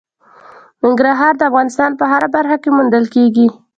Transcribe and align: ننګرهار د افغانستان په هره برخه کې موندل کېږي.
ننګرهار 0.83 1.33
د 1.37 1.41
افغانستان 1.49 1.91
په 1.99 2.05
هره 2.11 2.27
برخه 2.35 2.57
کې 2.63 2.69
موندل 2.75 3.05
کېږي. 3.15 3.47